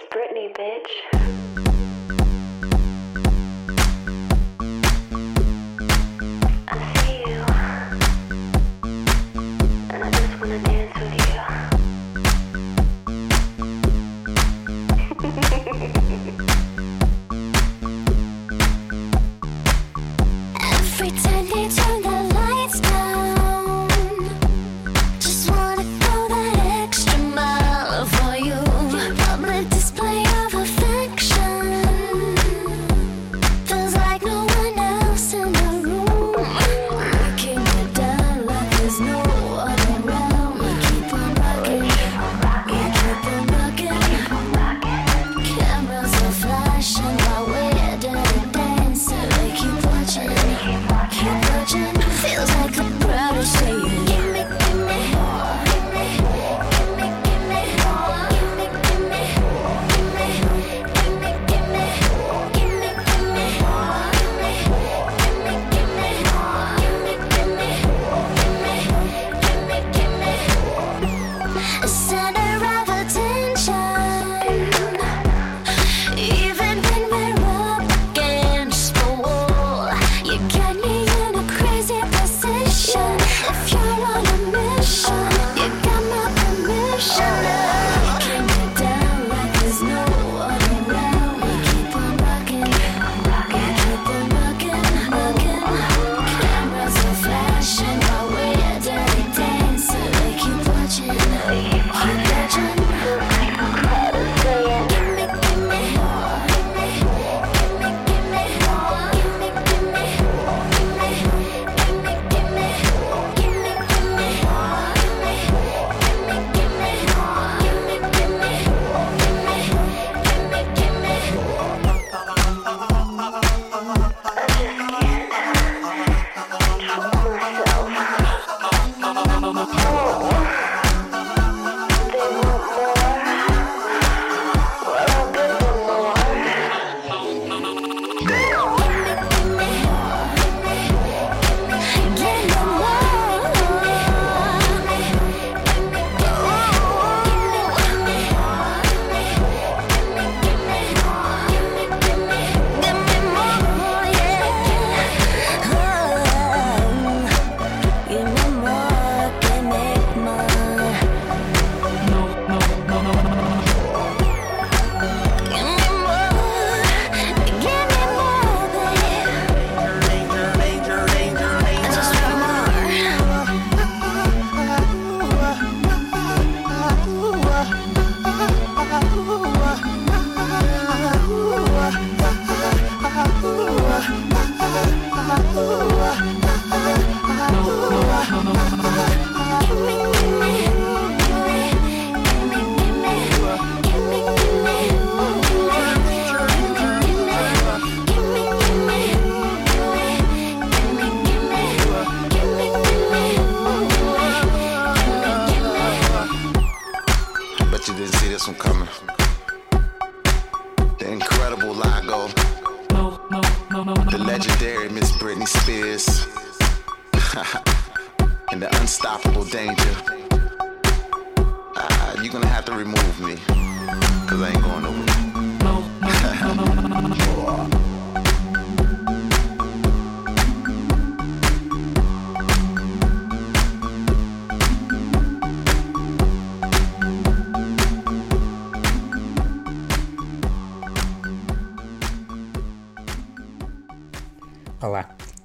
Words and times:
It's 0.00 0.08
Britney, 0.14 0.54
bitch. 0.56 1.69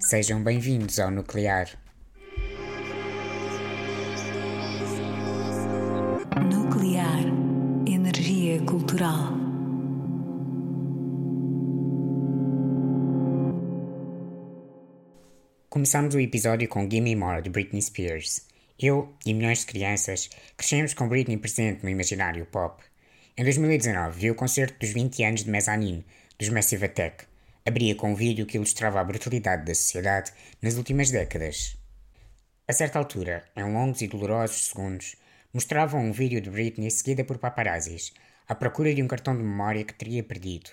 Sejam 0.06 0.44
bem-vindos 0.44 1.00
ao 1.00 1.10
Nuclear. 1.10 1.68
Nuclear. 6.54 7.24
Energia 7.88 8.62
cultural. 8.66 9.34
Começamos 15.72 16.14
o 16.14 16.20
episódio 16.20 16.70
com 16.70 16.88
Gimme 16.88 17.16
More 17.16 17.42
de 17.42 17.50
Britney 17.50 17.82
Spears. 17.82 18.46
Eu 18.80 19.12
e 19.26 19.34
milhões 19.34 19.62
de 19.62 19.66
crianças 19.66 20.30
crescemos 20.56 20.94
com 20.94 21.10
Britney 21.10 21.38
presente 21.38 21.82
no 21.82 21.90
imaginário 21.90 22.46
pop. 22.46 22.84
Em 23.36 23.44
2019 23.44 24.20
vi 24.20 24.30
o 24.30 24.36
concerto 24.36 24.78
dos 24.80 24.92
20 24.92 25.24
anos 25.24 25.44
de 25.44 25.50
Mezzanine, 25.50 26.06
dos 26.38 26.50
Massive 26.50 26.86
Attack. 26.86 27.26
Abria 27.68 27.96
com 27.96 28.12
um 28.12 28.16
vídeo 28.16 28.46
que 28.46 28.58
ilustrava 28.58 29.02
a 29.02 29.04
brutalidade 29.04 29.66
da 29.66 29.74
sociedade 29.74 30.32
nas 30.62 30.76
últimas 30.76 31.10
décadas. 31.10 31.76
A 32.68 32.72
certa 32.72 33.00
altura, 33.00 33.44
em 33.58 33.64
longos 33.64 34.04
e 34.04 34.08
dolorosos 34.08 34.66
segundos, 34.66 35.16
mostravam 35.52 36.06
um 36.06 36.12
vídeo 36.12 36.40
de 36.40 36.52
Britney 36.52 36.92
seguida 36.92 37.24
por 37.24 37.40
paparazzis, 37.40 38.14
à 38.48 38.54
procura 38.54 38.94
de 38.94 39.02
um 39.02 39.08
cartão 39.08 39.36
de 39.36 39.42
memória 39.42 39.84
que 39.84 39.96
teria 39.96 40.22
perdido. 40.22 40.70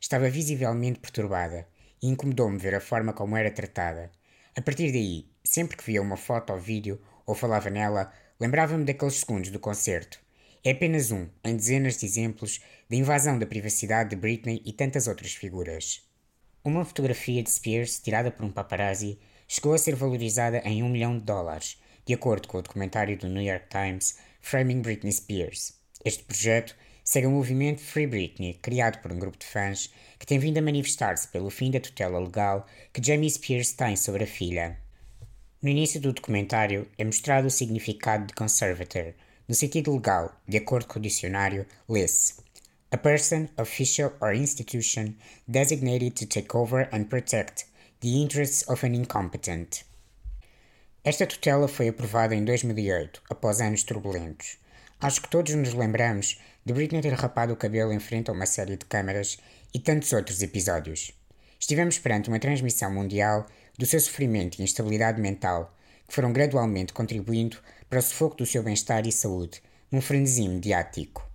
Estava 0.00 0.28
visivelmente 0.28 0.98
perturbada 0.98 1.64
e 2.02 2.08
incomodou-me 2.08 2.58
ver 2.58 2.74
a 2.74 2.80
forma 2.80 3.12
como 3.12 3.36
era 3.36 3.52
tratada. 3.52 4.10
A 4.56 4.60
partir 4.60 4.90
daí, 4.90 5.30
sempre 5.44 5.76
que 5.76 5.84
via 5.84 6.02
uma 6.02 6.16
foto 6.16 6.52
ou 6.52 6.58
vídeo 6.58 7.00
ou 7.24 7.36
falava 7.36 7.70
nela, 7.70 8.12
lembrava-me 8.40 8.84
daqueles 8.84 9.20
segundos 9.20 9.50
do 9.50 9.60
concerto. 9.60 10.18
é 10.64 10.72
apenas 10.72 11.12
um 11.12 11.28
em 11.44 11.54
dezenas 11.54 11.98
de 11.98 12.06
exemplos 12.06 12.60
da 12.90 12.96
invasão 12.96 13.38
da 13.38 13.46
privacidade 13.46 14.10
de 14.10 14.16
Britney 14.16 14.60
e 14.64 14.72
tantas 14.72 15.06
outras 15.06 15.34
figuras. 15.34 16.02
Uma 16.64 16.84
fotografia 16.84 17.42
de 17.42 17.50
Spears, 17.50 17.98
tirada 17.98 18.30
por 18.30 18.44
um 18.44 18.50
paparazzi, 18.50 19.18
chegou 19.48 19.74
a 19.74 19.78
ser 19.78 19.96
valorizada 19.96 20.58
em 20.58 20.80
um 20.80 20.88
milhão 20.88 21.18
de 21.18 21.24
dólares, 21.24 21.76
de 22.06 22.14
acordo 22.14 22.46
com 22.46 22.58
o 22.58 22.62
documentário 22.62 23.18
do 23.18 23.28
New 23.28 23.42
York 23.42 23.66
Times 23.68 24.16
Framing 24.40 24.80
Britney 24.80 25.10
Spears. 25.10 25.74
Este 26.04 26.22
projeto 26.22 26.76
segue 27.02 27.26
o 27.26 27.32
movimento 27.32 27.80
Free 27.80 28.06
Britney, 28.06 28.54
criado 28.62 29.02
por 29.02 29.10
um 29.10 29.18
grupo 29.18 29.38
de 29.38 29.44
fãs 29.44 29.92
que 30.20 30.26
tem 30.26 30.38
vindo 30.38 30.58
a 30.58 30.62
manifestar-se 30.62 31.26
pelo 31.26 31.50
fim 31.50 31.68
da 31.68 31.80
tutela 31.80 32.20
legal 32.20 32.64
que 32.92 33.04
Jamie 33.04 33.28
Spears 33.28 33.72
tem 33.72 33.96
sobre 33.96 34.22
a 34.22 34.28
filha. 34.28 34.78
No 35.60 35.68
início 35.68 36.00
do 36.00 36.12
documentário 36.12 36.88
é 36.96 37.04
mostrado 37.04 37.48
o 37.48 37.50
significado 37.50 38.26
de 38.26 38.34
conservator, 38.34 39.14
no 39.48 39.54
sentido 39.56 39.92
legal, 39.92 40.40
de 40.46 40.58
acordo 40.58 40.86
com 40.86 41.00
o 41.00 41.02
dicionário, 41.02 41.66
lê-se 41.88 42.34
A 42.94 42.98
person, 42.98 43.48
official 43.56 44.12
or 44.20 44.34
institution 44.34 45.16
designated 45.50 46.14
to 46.14 46.26
take 46.26 46.54
over 46.54 46.90
and 46.92 47.08
protect 47.08 47.64
the 48.00 48.20
interests 48.20 48.68
of 48.68 48.84
an 48.84 48.94
incompetent. 48.94 49.86
Esta 51.02 51.26
tutela 51.26 51.68
foi 51.68 51.88
aprovada 51.88 52.34
em 52.34 52.44
2008, 52.44 53.22
após 53.30 53.62
anos 53.62 53.82
turbulentos. 53.82 54.58
Acho 55.00 55.22
que 55.22 55.30
todos 55.30 55.54
nos 55.54 55.72
lembramos 55.72 56.38
de 56.66 56.74
Britney 56.74 57.00
ter 57.00 57.14
rapado 57.14 57.54
o 57.54 57.56
cabelo 57.56 57.94
em 57.94 57.98
frente 57.98 58.28
a 58.28 58.34
uma 58.34 58.44
série 58.44 58.76
de 58.76 58.84
câmaras 58.84 59.38
e 59.72 59.78
tantos 59.78 60.12
outros 60.12 60.42
episódios. 60.42 61.12
Estivemos 61.58 61.98
perante 61.98 62.28
uma 62.28 62.38
transmissão 62.38 62.92
mundial 62.92 63.46
do 63.78 63.86
seu 63.86 64.00
sofrimento 64.00 64.60
e 64.60 64.64
instabilidade 64.64 65.18
mental, 65.18 65.74
que 66.06 66.14
foram 66.14 66.30
gradualmente 66.30 66.92
contribuindo 66.92 67.56
para 67.88 68.00
o 68.00 68.02
sufoco 68.02 68.36
do 68.36 68.44
seu 68.44 68.62
bem-estar 68.62 69.06
e 69.06 69.12
saúde, 69.12 69.62
num 69.90 70.02
frenesi 70.02 70.46
mediático. 70.46 71.31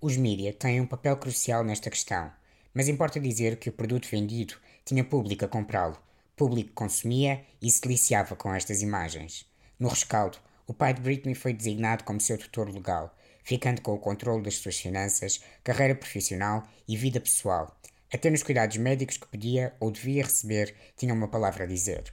Os 0.00 0.16
mídia 0.16 0.52
têm 0.52 0.80
um 0.80 0.86
papel 0.86 1.16
crucial 1.16 1.64
nesta 1.64 1.90
questão, 1.90 2.30
mas 2.72 2.86
importa 2.86 3.18
dizer 3.18 3.56
que 3.56 3.68
o 3.68 3.72
produto 3.72 4.08
vendido 4.08 4.54
tinha 4.84 5.02
público 5.02 5.44
a 5.44 5.48
comprá-lo, 5.48 5.98
público 6.36 6.70
consumia 6.72 7.44
e 7.60 7.68
se 7.68 7.80
deliciava 7.80 8.36
com 8.36 8.54
estas 8.54 8.80
imagens. 8.80 9.44
No 9.76 9.88
rescaldo, 9.88 10.38
o 10.68 10.72
pai 10.72 10.94
de 10.94 11.00
Britney 11.00 11.34
foi 11.34 11.52
designado 11.52 12.04
como 12.04 12.20
seu 12.20 12.38
tutor 12.38 12.72
legal, 12.72 13.12
ficando 13.42 13.82
com 13.82 13.92
o 13.92 13.98
controle 13.98 14.44
das 14.44 14.58
suas 14.58 14.78
finanças, 14.78 15.42
carreira 15.64 15.96
profissional 15.96 16.62
e 16.86 16.96
vida 16.96 17.20
pessoal. 17.20 17.76
Até 18.14 18.30
nos 18.30 18.44
cuidados 18.44 18.76
médicos 18.76 19.16
que 19.16 19.26
podia 19.26 19.74
ou 19.80 19.90
devia 19.90 20.22
receber 20.22 20.76
tinha 20.96 21.12
uma 21.12 21.26
palavra 21.26 21.64
a 21.64 21.66
dizer. 21.66 22.04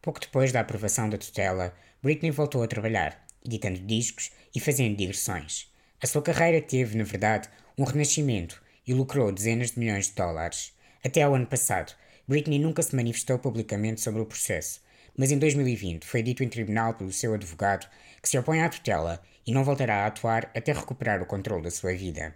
Pouco 0.00 0.18
depois 0.18 0.50
da 0.50 0.60
aprovação 0.60 1.10
da 1.10 1.18
tutela, 1.18 1.74
Britney 2.02 2.30
voltou 2.30 2.62
a 2.62 2.66
trabalhar, 2.66 3.22
editando 3.44 3.80
discos 3.80 4.30
e 4.54 4.60
fazendo 4.60 4.96
digressões. 4.96 5.73
A 6.04 6.06
sua 6.06 6.20
carreira 6.20 6.60
teve, 6.60 6.98
na 6.98 7.04
verdade, 7.04 7.48
um 7.78 7.84
renascimento 7.84 8.62
e 8.86 8.92
lucrou 8.92 9.32
dezenas 9.32 9.70
de 9.70 9.78
milhões 9.78 10.08
de 10.08 10.12
dólares. 10.12 10.74
Até 11.02 11.22
ao 11.22 11.34
ano 11.34 11.46
passado, 11.46 11.94
Britney 12.28 12.58
nunca 12.58 12.82
se 12.82 12.94
manifestou 12.94 13.38
publicamente 13.38 14.02
sobre 14.02 14.20
o 14.20 14.26
processo, 14.26 14.82
mas 15.16 15.32
em 15.32 15.38
2020 15.38 16.04
foi 16.04 16.22
dito 16.22 16.44
em 16.44 16.48
tribunal 16.50 16.92
pelo 16.92 17.10
seu 17.10 17.32
advogado 17.32 17.88
que 18.20 18.28
se 18.28 18.36
opõe 18.36 18.60
à 18.60 18.68
tutela 18.68 19.22
e 19.46 19.52
não 19.54 19.64
voltará 19.64 20.04
a 20.04 20.06
atuar 20.08 20.50
até 20.54 20.74
recuperar 20.74 21.22
o 21.22 21.26
controle 21.26 21.62
da 21.62 21.70
sua 21.70 21.94
vida. 21.94 22.34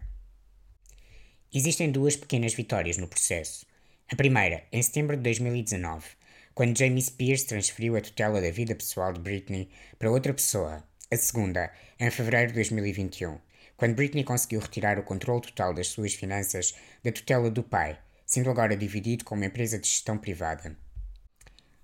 Existem 1.53 1.91
duas 1.91 2.17
pequenas 2.17 2.55
vitórias 2.55 2.97
no 2.97 3.07
processo. 3.07 3.67
A 4.11 4.17
primeira, 4.17 4.65
em 4.73 4.83
setembro 4.83 5.15
de 5.15 5.25
2019, 5.25 6.07
quando 6.55 6.79
Jamie 6.79 7.03
Spears 7.03 7.43
transferiu 7.43 7.97
a 7.97 8.01
tutela 8.01 8.41
da 8.41 8.51
vida 8.51 8.75
pessoal 8.75 9.13
de 9.13 9.21
Britney 9.21 9.69
para 9.99 10.11
outra 10.11 10.33
pessoa. 10.33 10.83
A 11.11 11.17
segunda, 11.19 11.71
em 12.01 12.11
fevereiro 12.11 12.49
de 12.49 12.55
2021, 12.55 13.39
quando 13.79 13.95
Britney 13.95 14.25
conseguiu 14.25 14.59
retirar 14.59 14.99
o 14.99 15.05
controle 15.05 15.41
total 15.41 15.73
das 15.73 15.87
suas 15.87 16.13
finanças 16.13 16.75
da 17.05 17.13
tutela 17.13 17.49
do 17.49 17.63
pai, 17.63 17.97
sendo 18.27 18.51
agora 18.51 18.77
dividido 18.77 19.25
com 19.25 19.37
uma 19.37 19.47
empresa 19.47 19.79
de 19.79 19.87
gestão 19.87 20.19
privada. 20.19 20.77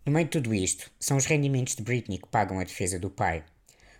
No 0.04 0.12
meio 0.12 0.24
de 0.24 0.32
tudo 0.32 0.52
isto, 0.52 0.90
são 0.98 1.16
os 1.16 1.24
rendimentos 1.24 1.76
de 1.76 1.84
Britney 1.84 2.18
que 2.18 2.26
pagam 2.26 2.58
a 2.58 2.64
defesa 2.64 2.98
do 2.98 3.08
pai. 3.08 3.44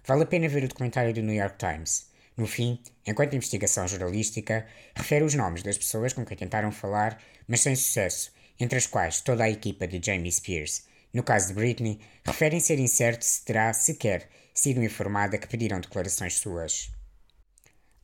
Vale 0.05 0.25
a 0.25 0.27
pena 0.27 0.49
ver 0.49 0.65
o 0.65 0.69
documentário 0.69 1.15
do 1.15 1.23
New 1.23 1.37
York 1.37 1.57
Times. 1.57 2.11
No 2.37 2.49
fim, 2.49 2.83
enquanto 3.07 3.37
investigação 3.37 3.87
jornalística, 3.87 4.67
refere 4.97 5.25
os 5.25 5.35
nomes 5.35 5.63
das 5.63 5.79
pessoas 5.79 6.13
com 6.13 6.25
quem 6.25 6.37
tentaram 6.37 6.73
falar, 6.73 7.23
mas 7.47 7.61
sem 7.61 7.77
sucesso, 7.77 8.33
entre 8.59 8.77
as 8.77 8.89
quais 8.89 9.21
toda 9.21 9.45
a 9.45 9.51
equipa 9.51 9.87
de 9.87 10.05
Jamie 10.05 10.33
Spears. 10.33 10.85
No 11.13 11.23
caso 11.23 11.47
de 11.47 11.55
Britney, 11.55 12.01
referem 12.27 12.59
ser 12.59 12.81
incerto 12.81 13.25
se 13.25 13.45
terá 13.45 13.73
sequer 13.73 14.29
sido 14.53 14.83
informada 14.83 15.39
que 15.39 15.47
pediram 15.47 15.79
declarações 15.79 16.35
suas. 16.35 16.93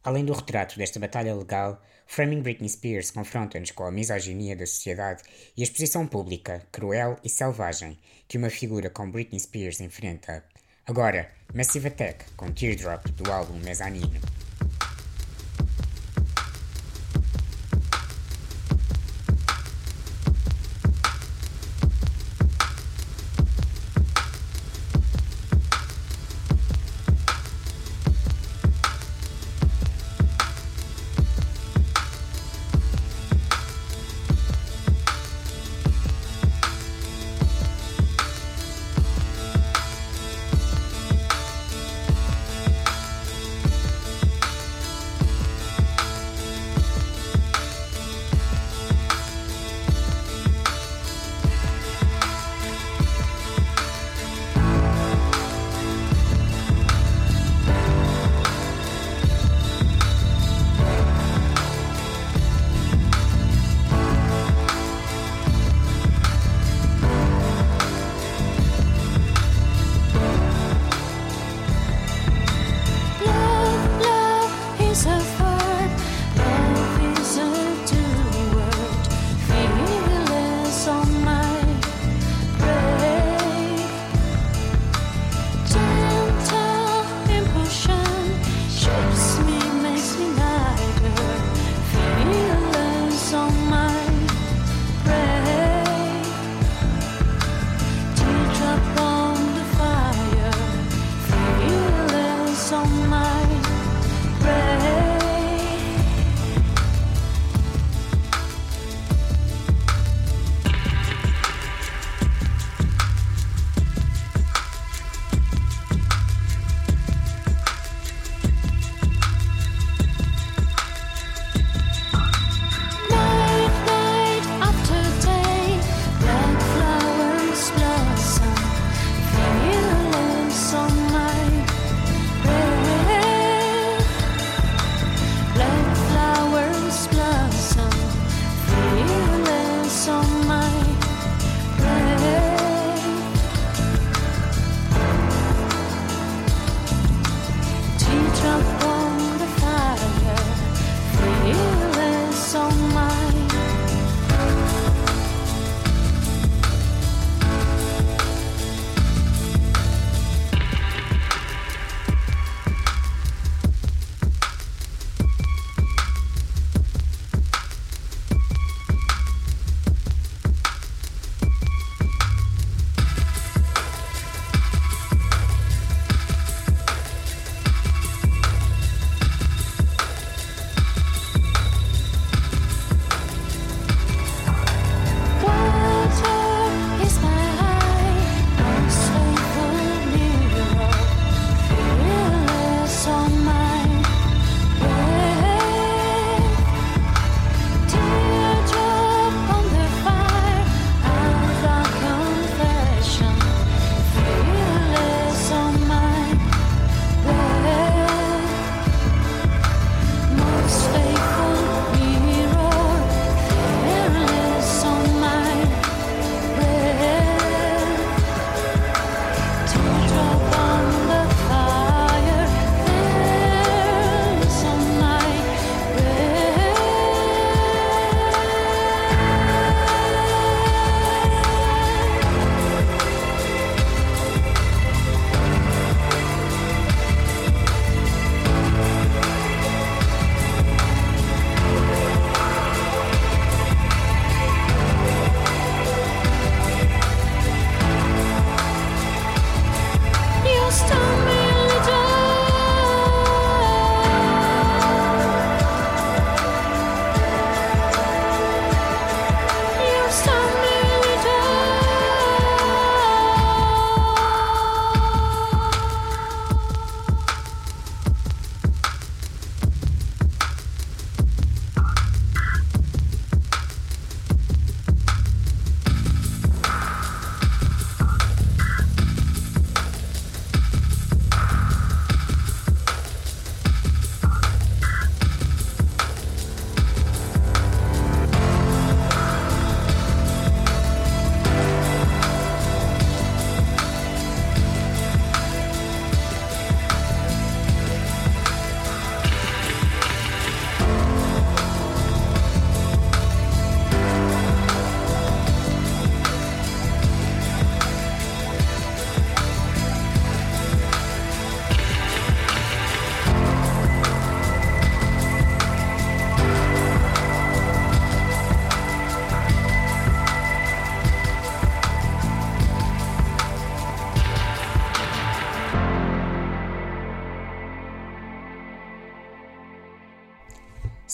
Além 0.02 0.24
do 0.24 0.32
retrato 0.32 0.78
desta 0.78 0.98
batalha 0.98 1.34
legal, 1.34 1.80
Framing 2.06 2.40
Britney 2.40 2.68
Spears 2.68 3.10
confronta-nos 3.10 3.70
com 3.70 3.84
a 3.84 3.90
misoginia 3.90 4.56
da 4.56 4.66
sociedade 4.66 5.22
e 5.56 5.60
a 5.60 5.64
exposição 5.64 6.06
pública, 6.06 6.66
cruel 6.72 7.16
e 7.22 7.28
selvagem, 7.28 7.98
que 8.26 8.38
uma 8.38 8.50
figura 8.50 8.88
como 8.88 9.12
Britney 9.12 9.38
Spears 9.38 9.80
enfrenta. 9.80 10.42
Agora, 10.86 11.30
Massive 11.54 11.88
Attack 11.88 12.24
com 12.36 12.50
Teardrop 12.50 13.06
do 13.10 13.30
álbum 13.30 13.58
Mezzanine. 13.58 14.20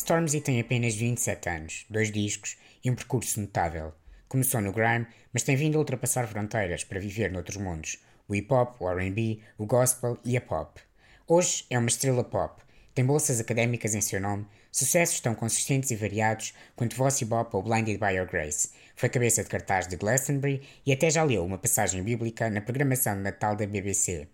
Stormzy 0.06 0.40
tem 0.40 0.60
apenas 0.60 0.94
27 0.94 1.48
anos, 1.48 1.84
dois 1.90 2.12
discos 2.12 2.56
e 2.84 2.88
um 2.88 2.94
percurso 2.94 3.40
notável. 3.40 3.92
Começou 4.28 4.60
no 4.60 4.72
grime, 4.72 5.04
mas 5.32 5.42
tem 5.42 5.56
vindo 5.56 5.74
a 5.74 5.78
ultrapassar 5.80 6.28
fronteiras 6.28 6.84
para 6.84 7.00
viver 7.00 7.32
noutros 7.32 7.56
mundos: 7.56 7.98
o 8.28 8.34
hip 8.36 8.54
hop, 8.54 8.80
o 8.80 8.88
RB, 8.88 9.42
o 9.58 9.66
gospel 9.66 10.16
e 10.24 10.36
a 10.36 10.40
pop. 10.40 10.80
Hoje 11.26 11.66
é 11.68 11.76
uma 11.76 11.88
estrela 11.88 12.22
pop, 12.22 12.62
tem 12.94 13.04
bolsas 13.04 13.40
académicas 13.40 13.96
em 13.96 14.00
seu 14.00 14.20
nome, 14.20 14.46
sucessos 14.70 15.18
tão 15.18 15.34
consistentes 15.34 15.90
e 15.90 15.96
variados 15.96 16.54
quanto 16.76 16.94
Voice 16.94 17.24
Bop 17.24 17.50
ou 17.56 17.64
Blinded 17.64 17.98
by 17.98 18.14
Your 18.14 18.30
Grace. 18.30 18.70
Foi 18.94 19.08
cabeça 19.08 19.42
de 19.42 19.48
cartaz 19.48 19.88
de 19.88 19.96
Glastonbury 19.96 20.62
e 20.86 20.92
até 20.92 21.10
já 21.10 21.24
leu 21.24 21.44
uma 21.44 21.58
passagem 21.58 22.04
bíblica 22.04 22.48
na 22.48 22.60
programação 22.60 23.16
de 23.16 23.22
Natal 23.22 23.56
da 23.56 23.66
BBC. 23.66 24.28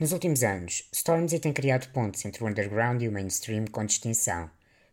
Nos 0.00 0.10
últimos 0.10 0.42
anos, 0.42 0.88
Stormzy 0.92 1.38
tem 1.38 1.52
criado 1.52 1.92
pontos 1.92 2.24
entre 2.24 2.42
o 2.42 2.48
underground 2.48 3.00
e 3.02 3.06
o 3.06 3.12
mainstream 3.12 3.66
com 3.66 3.84
distinção. 3.84 4.50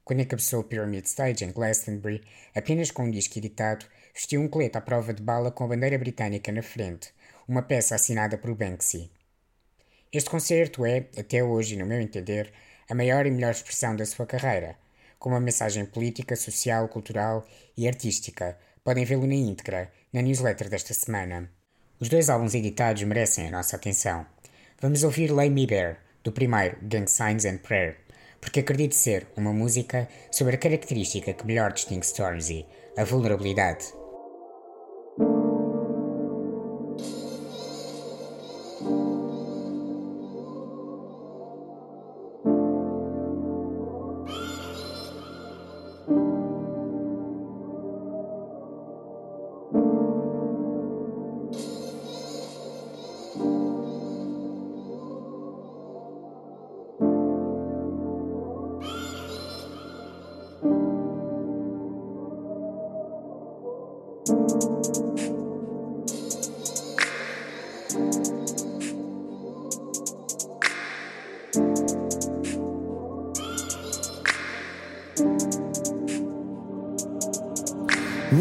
Quando 0.07 0.21
encabeçou 0.21 0.61
o 0.61 0.63
Pyramid 0.63 1.05
Stage 1.05 1.43
em 1.43 1.51
Glastonbury, 1.51 2.23
apenas 2.55 2.91
com 2.91 3.03
um 3.03 3.11
disco 3.11 3.37
editado, 3.37 3.85
vestiu 4.13 4.39
um 4.39 4.47
colete 4.47 4.77
à 4.77 4.81
prova 4.81 5.13
de 5.13 5.21
bala 5.21 5.51
com 5.51 5.65
a 5.65 5.67
bandeira 5.67 5.97
britânica 5.97 6.49
na 6.49 6.63
frente, 6.63 7.09
uma 7.45 7.61
peça 7.61 7.93
assinada 7.93 8.37
por 8.37 8.55
Banksy. 8.55 9.11
Este 10.13 10.29
concerto 10.29 10.85
é, 10.85 11.07
até 11.17 11.43
hoje, 11.43 11.75
no 11.75 11.85
meu 11.85 11.99
entender, 11.99 12.53
a 12.89 12.95
maior 12.95 13.25
e 13.25 13.31
melhor 13.31 13.51
expressão 13.51 13.97
da 13.97 14.05
sua 14.05 14.25
carreira, 14.25 14.77
com 15.19 15.27
uma 15.27 15.41
mensagem 15.41 15.85
política, 15.85 16.37
social, 16.37 16.87
cultural 16.87 17.45
e 17.75 17.85
artística. 17.85 18.57
Podem 18.85 19.03
vê-lo 19.03 19.27
na 19.27 19.35
íntegra, 19.35 19.91
na 20.13 20.21
newsletter 20.21 20.69
desta 20.69 20.93
semana. 20.93 21.51
Os 21.99 22.07
dois 22.07 22.29
álbuns 22.29 22.55
editados 22.55 23.03
merecem 23.03 23.49
a 23.49 23.51
nossa 23.51 23.75
atenção. 23.75 24.25
Vamos 24.79 25.03
ouvir 25.03 25.33
Lay 25.33 25.49
Me 25.49 25.67
Bare, 25.67 25.97
do 26.23 26.31
primeiro 26.31 26.77
Gang 26.81 27.11
Signs 27.11 27.43
and 27.43 27.57
Prayer, 27.57 27.97
porque 28.47 28.61
acredito 28.61 28.95
ser 28.95 29.27
uma 29.35 29.51
música 29.51 30.07
sobre 30.31 30.55
a 30.55 30.57
característica 30.57 31.33
que 31.33 31.45
melhor 31.45 31.73
distingue 31.73 32.05
Stormzy, 32.05 32.65
a 32.97 33.03
vulnerabilidade. 33.03 33.83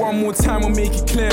One 0.07 0.21
more 0.21 0.33
time, 0.33 0.63
I'll 0.63 0.71
make 0.71 0.95
it 0.95 1.09
clear. 1.09 1.33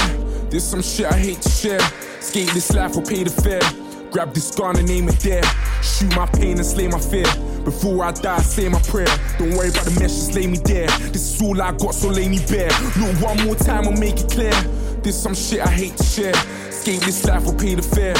There's 0.49 0.63
some 0.63 0.81
shit 0.81 1.05
I 1.05 1.15
hate 1.15 1.39
to 1.41 1.49
share. 1.49 1.79
Skate 2.21 2.49
this 2.55 2.73
life, 2.73 2.95
will 2.95 3.03
pay 3.03 3.23
the 3.23 3.29
fare. 3.29 3.61
Grab 4.09 4.33
this 4.33 4.49
gun 4.55 4.79
and 4.79 4.89
aim 4.89 5.07
it 5.09 5.19
there. 5.19 5.43
Shoot 5.83 6.15
my 6.15 6.25
pain 6.25 6.57
and 6.57 6.65
slay 6.65 6.87
my 6.87 6.97
fear. 6.97 7.27
Before 7.63 8.03
I 8.03 8.13
die, 8.13 8.39
say 8.39 8.67
my 8.69 8.81
prayer. 8.81 9.05
Don't 9.37 9.53
worry 9.55 9.69
about 9.69 9.85
the 9.85 9.99
mess, 9.99 10.15
just 10.15 10.33
lay 10.33 10.47
me 10.47 10.57
there. 10.57 10.87
This 11.13 11.35
is 11.35 11.41
all 11.43 11.61
I 11.61 11.71
got, 11.73 11.93
so 11.93 12.09
lay 12.09 12.27
me 12.27 12.39
bare. 12.47 12.71
Look, 12.97 13.21
one 13.21 13.45
more 13.45 13.55
time, 13.55 13.85
I'll 13.85 13.95
make 13.95 14.19
it 14.19 14.31
clear. 14.31 14.59
There's 15.03 15.21
some 15.21 15.35
shit 15.35 15.61
I 15.61 15.69
hate 15.69 15.95
to 15.97 16.03
share. 16.03 16.33
Skate 16.71 17.01
this 17.01 17.23
life, 17.25 17.45
will 17.45 17.53
pay 17.53 17.75
the 17.75 17.83
fare. 17.83 18.15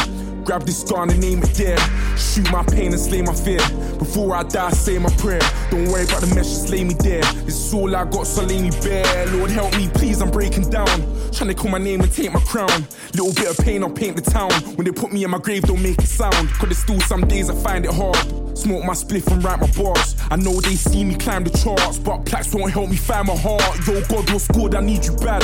Grab 0.45 0.67
this 0.67 0.83
gun 0.83 1.09
and 1.09 1.23
aim 1.23 1.41
it 1.41 1.49
there. 1.55 1.79
Shoot 2.17 2.51
my 2.51 2.63
pain 2.63 2.91
and 2.91 2.99
slay 2.99 3.21
my 3.21 3.33
fear. 3.33 3.59
Before 3.97 4.35
I 4.35 4.43
die, 4.43 4.69
say 4.71 4.97
my 4.99 5.09
prayer. 5.17 5.41
Don't 5.69 5.87
worry 5.89 6.03
about 6.03 6.21
the 6.21 6.27
mess, 6.35 6.49
just 6.49 6.69
lay 6.69 6.83
me 6.83 6.93
there. 6.95 7.21
This 7.45 7.67
is 7.67 7.73
all 7.73 7.95
I 7.95 8.05
got, 8.05 8.27
so 8.27 8.43
lay 8.43 8.61
me 8.61 8.71
bare. 8.81 9.27
Lord, 9.27 9.49
help 9.51 9.75
me, 9.75 9.89
please, 9.89 10.21
I'm 10.21 10.31
breaking 10.31 10.69
down. 10.69 10.87
Trying 11.31 11.49
to 11.49 11.55
call 11.55 11.71
my 11.71 11.77
name 11.77 12.01
and 12.01 12.11
take 12.11 12.31
my 12.31 12.39
crown. 12.41 12.85
Little 13.13 13.33
bit 13.33 13.49
of 13.49 13.65
pain, 13.65 13.83
I'll 13.83 13.89
paint 13.89 14.15
the 14.15 14.29
town. 14.29 14.51
When 14.75 14.85
they 14.85 14.91
put 14.91 15.11
me 15.11 15.23
in 15.23 15.31
my 15.31 15.39
grave, 15.39 15.63
don't 15.63 15.81
make 15.81 15.99
it 15.99 16.07
sound. 16.07 16.49
Cause 16.53 16.69
there's 16.69 16.77
still 16.77 16.99
some 17.01 17.27
days 17.27 17.49
I 17.49 17.55
find 17.55 17.85
it 17.85 17.93
hard. 17.93 18.17
Smoke 18.57 18.85
my 18.85 18.93
spliff 18.93 19.31
and 19.31 19.43
write 19.43 19.59
my 19.59 19.71
bars. 19.71 20.15
I 20.29 20.35
know 20.35 20.61
they 20.61 20.75
see 20.75 21.03
me 21.03 21.15
climb 21.15 21.43
the 21.43 21.49
charts, 21.49 21.97
but 21.97 22.25
plaques 22.25 22.53
won't 22.53 22.71
help 22.71 22.89
me 22.89 22.95
find 22.95 23.27
my 23.27 23.35
heart. 23.35 23.87
Yo, 23.87 23.99
God, 24.07 24.29
what's 24.31 24.47
good? 24.47 24.75
I 24.75 24.81
need 24.81 25.05
you 25.05 25.15
bad. 25.17 25.43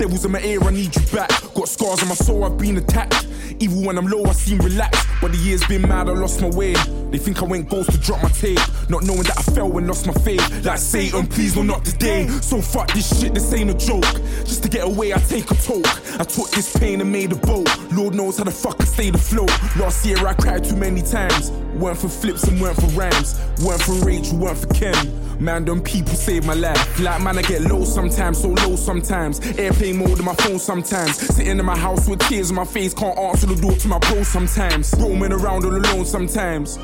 Devils 0.00 0.24
in 0.24 0.32
my 0.32 0.40
ear, 0.40 0.64
I 0.64 0.70
need 0.70 0.96
you 0.96 1.02
back. 1.12 1.28
Got 1.54 1.68
scars 1.68 2.00
on 2.00 2.08
my 2.08 2.14
soul, 2.14 2.44
I've 2.44 2.56
been 2.56 2.78
attacked. 2.78 3.26
Even 3.58 3.84
when 3.84 3.98
I'm 3.98 4.06
low, 4.06 4.24
I 4.24 4.32
seem 4.32 4.56
relaxed. 4.60 5.06
But 5.20 5.32
the 5.32 5.36
years 5.36 5.62
been 5.66 5.82
mad, 5.82 6.08
I 6.08 6.12
lost 6.12 6.40
my 6.40 6.48
way. 6.48 6.74
They 7.10 7.18
think 7.18 7.42
I 7.42 7.46
went 7.46 7.68
ghost 7.68 7.90
to 7.92 7.98
drop 7.98 8.22
my 8.22 8.28
tape. 8.28 8.60
Not 8.88 9.04
knowing 9.04 9.22
that 9.22 9.38
I 9.38 9.42
fell 9.42 9.76
and 9.78 9.86
lost 9.86 10.06
my 10.06 10.12
faith. 10.12 10.64
Like 10.64 10.78
Satan, 10.78 11.26
please, 11.26 11.56
no, 11.56 11.62
not 11.62 11.84
today. 11.84 12.28
So 12.28 12.60
fuck 12.60 12.92
this 12.92 13.20
shit, 13.20 13.34
this 13.34 13.52
ain't 13.52 13.70
a 13.70 13.74
joke. 13.74 14.04
Just 14.44 14.62
to 14.62 14.68
get 14.68 14.84
away, 14.84 15.12
I 15.12 15.18
take 15.18 15.50
a 15.50 15.54
toke. 15.54 15.86
I 16.20 16.24
took 16.24 16.50
this 16.50 16.76
pain 16.76 17.00
and 17.00 17.10
made 17.10 17.32
a 17.32 17.36
boat. 17.36 17.68
Lord 17.92 18.14
knows 18.14 18.38
how 18.38 18.44
the 18.44 18.50
fuck 18.50 18.80
I 18.80 18.84
stayed 18.84 19.14
afloat. 19.14 19.50
Last 19.76 20.04
year 20.06 20.24
I 20.26 20.34
cried 20.34 20.64
too 20.64 20.76
many 20.76 21.02
times. 21.02 21.50
Weren't 21.74 21.98
for 21.98 22.08
flips 22.08 22.44
and 22.44 22.60
weren't 22.60 22.76
for 22.76 22.88
rhymes. 22.88 23.40
Weren't 23.64 23.82
for 23.82 23.94
Rachel, 24.04 24.38
weren't 24.38 24.58
for 24.58 24.66
Ken. 24.68 24.94
Man, 25.40 25.64
them 25.64 25.80
people 25.80 26.12
saved 26.12 26.46
my 26.46 26.52
life. 26.52 27.00
Like, 27.00 27.22
man, 27.22 27.38
I 27.38 27.42
get 27.42 27.62
low 27.62 27.84
sometimes, 27.84 28.42
so 28.42 28.48
low 28.48 28.76
sometimes. 28.76 29.40
Airplane 29.58 29.96
mode 29.96 30.18
on 30.18 30.24
my 30.26 30.34
phone 30.34 30.58
sometimes. 30.58 31.16
Sitting 31.16 31.58
in 31.58 31.64
my 31.64 31.78
house 31.78 32.06
with 32.06 32.20
tears 32.20 32.50
on 32.50 32.56
my 32.56 32.64
face, 32.66 32.92
can't 32.92 33.18
answer 33.18 33.46
the 33.46 33.54
door 33.54 33.72
to 33.72 33.88
my 33.88 33.98
bro 34.00 34.22
sometimes. 34.22 34.94
Roaming 34.98 35.32
around 35.32 35.64
all 35.64 35.74
alone 35.74 36.04
sometimes. 36.04 36.78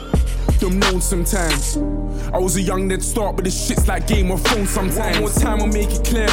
Them 0.61 0.79
known 0.79 1.01
sometimes. 1.03 1.77
I 2.33 2.39
was 2.39 2.57
a 2.57 2.63
young 2.63 2.89
Ned 2.89 3.03
start, 3.03 3.37
but 3.37 3.45
this 3.45 3.67
shit's 3.67 3.87
like 3.87 4.07
Game 4.07 4.31
of 4.31 4.43
Thrones 4.43 4.71
sometimes. 4.71 5.19
One 5.19 5.21
more 5.21 5.31
time, 5.31 5.61
I'll 5.61 5.67
make 5.67 5.91
it 5.91 6.05
clear. 6.05 6.29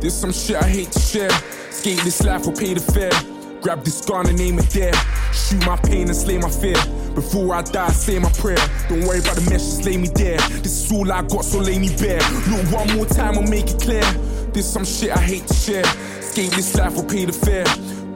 There's 0.00 0.14
some 0.14 0.32
shit 0.32 0.56
I 0.56 0.66
hate 0.66 0.90
to 0.92 0.98
share. 0.98 1.30
Skate 1.70 2.00
this 2.02 2.22
life, 2.24 2.46
or 2.46 2.52
pay 2.52 2.72
the 2.74 2.80
fare. 2.80 3.12
Grab 3.60 3.84
this 3.84 4.04
gun 4.04 4.28
and 4.28 4.40
aim 4.40 4.58
it 4.58 4.70
there. 4.70 4.94
Shoot 5.32 5.64
my 5.66 5.76
pain 5.76 6.08
and 6.08 6.16
slay 6.16 6.38
my 6.38 6.48
fear. 6.48 6.76
Before 7.14 7.54
I 7.54 7.62
die, 7.62 7.88
say 7.88 8.18
my 8.18 8.30
prayer. 8.32 8.58
Don't 8.88 9.04
worry 9.04 9.18
about 9.18 9.36
the 9.36 9.42
mess, 9.50 9.64
just 9.64 9.84
lay 9.84 9.96
me 9.96 10.08
there. 10.08 10.38
This 10.62 10.84
is 10.84 10.92
all 10.92 11.12
I 11.12 11.22
got, 11.22 11.44
so 11.44 11.58
lay 11.58 11.78
me 11.78 11.94
bare. 11.96 12.20
Look, 12.48 12.72
one 12.72 12.96
more 12.96 13.06
time, 13.06 13.36
I'll 13.36 13.46
make 13.46 13.68
it 13.68 13.80
clear. 13.80 14.04
There's 14.52 14.66
some 14.66 14.84
shit 14.84 15.10
I 15.10 15.20
hate 15.20 15.46
to 15.48 15.54
share. 15.54 15.84
Skate 16.22 16.52
this 16.52 16.74
life, 16.76 16.96
or 16.96 17.04
pay 17.04 17.26
the 17.26 17.32
fare. 17.32 17.66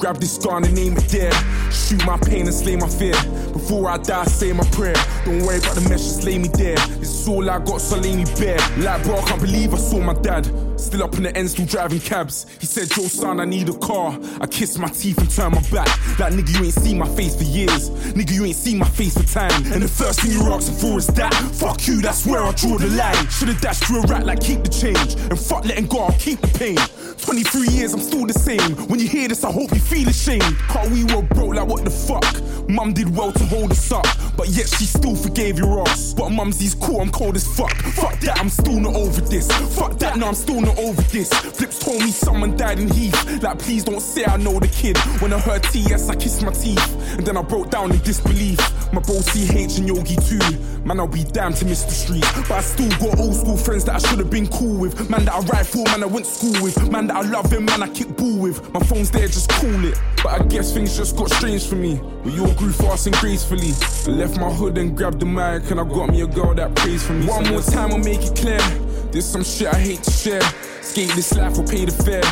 Grab 0.00 0.16
this 0.16 0.38
gun 0.38 0.64
and 0.64 0.78
aim 0.78 0.96
it 0.96 1.04
there. 1.10 1.32
Shoot 1.70 2.04
my 2.06 2.16
pain 2.16 2.46
and 2.46 2.54
slay 2.54 2.74
my 2.74 2.88
fear. 2.88 3.12
Before 3.52 3.90
I 3.90 3.98
die, 3.98 4.24
say 4.24 4.50
my 4.50 4.64
prayer. 4.70 4.94
Don't 5.26 5.42
worry 5.42 5.58
about 5.58 5.74
the 5.74 5.82
mess, 5.90 6.02
just 6.02 6.24
lay 6.24 6.38
me 6.38 6.48
there. 6.48 6.76
This 6.98 7.20
is 7.20 7.28
all 7.28 7.50
I 7.50 7.58
got, 7.58 7.82
so 7.82 7.98
lay 7.98 8.16
me 8.16 8.24
bare. 8.38 8.58
Like, 8.78 9.02
bro, 9.04 9.18
I 9.18 9.24
can't 9.26 9.42
believe 9.42 9.74
I 9.74 9.76
saw 9.76 10.00
my 10.00 10.14
dad. 10.14 10.46
Still 10.80 11.02
up 11.02 11.14
in 11.16 11.24
the 11.24 11.36
end, 11.36 11.50
still 11.50 11.66
driving 11.66 12.00
cabs. 12.00 12.46
He 12.58 12.66
said, 12.66 12.88
Joe, 12.90 13.02
son, 13.02 13.38
I 13.38 13.44
need 13.44 13.68
a 13.68 13.74
car. 13.74 14.18
I 14.40 14.46
kissed 14.46 14.78
my 14.78 14.88
teeth 14.88 15.18
and 15.18 15.30
turned 15.30 15.54
my 15.54 15.60
back. 15.70 15.86
That 16.16 16.32
nigga, 16.32 16.58
you 16.58 16.64
ain't 16.64 16.74
seen 16.74 16.98
my 16.98 17.08
face 17.08 17.36
for 17.36 17.44
years. 17.44 17.90
Nigga, 17.90 18.32
you 18.32 18.46
ain't 18.46 18.56
seen 18.56 18.78
my 18.78 18.88
face 18.88 19.16
for 19.16 19.22
time. 19.22 19.52
And 19.72 19.82
the 19.82 19.88
first 19.88 20.20
thing 20.22 20.32
you're 20.32 20.50
asking 20.50 20.76
for 20.76 20.98
is 20.98 21.06
that. 21.08 21.34
Fuck 21.54 21.86
you, 21.86 22.00
that's 22.00 22.26
where 22.26 22.42
I 22.42 22.52
draw 22.52 22.78
the 22.78 22.88
line. 22.88 23.28
Should've 23.28 23.60
dashed 23.60 23.88
you 23.90 24.00
a 24.00 24.06
rat, 24.06 24.24
like, 24.24 24.40
keep 24.40 24.62
the 24.62 24.70
change. 24.70 25.14
And 25.14 25.38
fuck 25.38 25.66
letting 25.66 25.86
go, 25.86 26.00
I'll 26.00 26.18
keep 26.18 26.40
the 26.40 26.48
pain. 26.58 26.78
23 27.20 27.68
years, 27.68 27.92
I'm 27.92 28.00
still 28.00 28.26
the 28.26 28.32
same. 28.32 28.72
When 28.88 28.98
you 28.98 29.06
hear 29.08 29.28
this, 29.28 29.44
I 29.44 29.52
hope 29.52 29.72
you 29.72 29.80
feel 29.80 30.08
ashamed. 30.08 30.56
Cause 30.68 30.88
we 30.90 31.04
were 31.04 31.22
broke, 31.22 31.54
like, 31.54 31.68
what 31.68 31.84
the 31.84 31.90
fuck? 31.90 32.24
Mum 32.68 32.92
did 32.92 33.14
well 33.14 33.32
to 33.32 33.44
hold 33.46 33.70
us 33.70 33.92
up, 33.92 34.06
but 34.36 34.48
yet 34.48 34.68
she 34.68 34.84
still 34.84 35.16
forgave 35.16 35.58
your 35.58 35.86
ass. 35.88 36.14
But 36.14 36.30
mumsy's 36.30 36.74
cool, 36.74 37.00
I'm 37.00 37.10
cold 37.10 37.36
as 37.36 37.46
fuck. 37.46 37.74
Fuck 37.94 38.20
that, 38.20 38.38
I'm 38.38 38.48
still 38.48 38.80
not 38.80 38.94
over 38.94 39.20
this. 39.20 39.50
Fuck 39.76 39.98
that, 39.98 40.16
no, 40.16 40.28
I'm 40.28 40.34
still 40.34 40.60
not 40.60 40.69
over 40.78 41.02
this. 41.02 41.28
Flips 41.28 41.78
told 41.78 42.00
me 42.00 42.10
someone 42.10 42.56
died 42.56 42.78
in 42.78 42.88
Heath. 42.88 43.42
Like, 43.42 43.58
please 43.58 43.84
don't 43.84 44.00
say 44.00 44.24
I 44.24 44.36
know 44.36 44.58
the 44.58 44.68
kid. 44.68 44.96
When 45.20 45.32
I 45.32 45.38
heard 45.38 45.62
TS, 45.64 46.08
I 46.08 46.14
kissed 46.16 46.42
my 46.42 46.52
teeth. 46.52 47.16
And 47.16 47.26
then 47.26 47.36
I 47.36 47.42
broke 47.42 47.70
down 47.70 47.92
in 47.92 47.98
disbelief. 48.00 48.58
My 48.92 49.00
bro 49.00 49.20
CH 49.20 49.78
and 49.78 49.86
Yogi 49.86 50.16
too. 50.16 50.38
Man, 50.84 50.98
I'll 50.98 51.06
be 51.06 51.24
damned 51.24 51.56
to 51.56 51.64
miss 51.64 51.84
the 51.84 51.92
street. 51.92 52.24
But 52.48 52.52
I 52.52 52.60
still 52.60 52.90
got 52.98 53.20
old 53.20 53.34
school 53.34 53.56
friends 53.56 53.84
that 53.84 53.96
I 53.96 53.98
should 53.98 54.18
have 54.18 54.30
been 54.30 54.48
cool 54.48 54.78
with. 54.78 55.08
Man 55.10 55.24
that 55.26 55.34
I 55.34 55.40
ride 55.40 55.66
for, 55.66 55.84
man 55.84 56.02
I 56.02 56.06
went 56.06 56.26
school 56.26 56.54
with. 56.62 56.90
Man 56.90 57.06
that 57.08 57.16
I 57.16 57.22
love 57.22 57.50
him, 57.52 57.66
man 57.66 57.82
I 57.82 57.88
kick 57.88 58.16
ball 58.16 58.38
with. 58.38 58.72
My 58.72 58.80
phone's 58.80 59.10
there, 59.10 59.26
just 59.26 59.48
call 59.50 59.84
it. 59.84 59.98
But 60.22 60.40
I 60.40 60.44
guess 60.46 60.72
things 60.72 60.96
just 60.96 61.16
got 61.16 61.30
strange 61.30 61.66
for 61.66 61.76
me. 61.76 62.00
We 62.24 62.38
all 62.40 62.52
grew 62.54 62.72
fast 62.72 63.06
and 63.06 63.16
gracefully. 63.16 63.72
I 64.06 64.16
left 64.16 64.38
my 64.38 64.50
hood 64.50 64.78
and 64.78 64.96
grabbed 64.96 65.20
the 65.20 65.26
mic, 65.26 65.70
and 65.70 65.80
I 65.80 65.84
got 65.84 66.10
me 66.10 66.22
a 66.22 66.26
girl 66.26 66.54
that 66.54 66.74
prays 66.74 67.06
for 67.06 67.12
me. 67.12 67.26
One 67.26 67.48
more 67.48 67.62
time, 67.62 67.92
I'll 67.92 67.98
make 67.98 68.22
it 68.22 68.36
clear. 68.36 68.89
There's 69.12 69.26
some 69.26 69.42
shit 69.42 69.72
I 69.72 69.78
hate 69.78 70.02
to 70.04 70.10
share. 70.10 70.42
Skate 70.82 71.10
this 71.14 71.34
life 71.36 71.58
or 71.58 71.64
pay 71.64 71.84
the 71.84 71.92
fare. 71.92 72.22